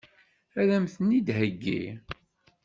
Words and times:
Ad 0.59 0.69
m-ten-id-theggi? 0.83 1.83